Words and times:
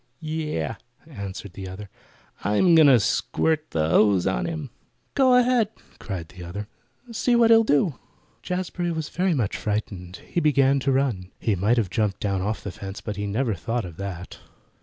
"Yeh!" 0.19 0.77
answered 1.05 1.53
the 1.53 1.67
other. 1.67 1.87
"I'm 2.43 2.73
going 2.73 2.87
to 2.87 2.99
squirt 2.99 3.69
the 3.69 3.89
hose 3.91 4.25
on 4.25 4.45
him!" 4.47 4.71
"Go 5.13 5.35
ahead!" 5.35 5.69
cried 5.99 6.29
the 6.29 6.43
other. 6.43 6.67
"See 7.11 7.35
what 7.35 7.51
he'll 7.51 7.63
do." 7.63 7.99
Jazbury 8.41 8.91
was 8.91 9.09
very 9.09 9.35
much 9.35 9.55
frightened. 9.55 10.15
He 10.25 10.39
began 10.39 10.79
to 10.79 10.91
run. 10.91 11.29
He 11.39 11.53
might 11.55 11.77
have 11.77 11.91
jumped 11.91 12.19
down 12.19 12.41
off 12.41 12.63
the 12.63 12.71
fence, 12.71 12.99
but 12.99 13.15
he 13.15 13.27
never 13.27 13.53
thought 13.53 13.85
of 13.85 13.97
that. 13.97 14.39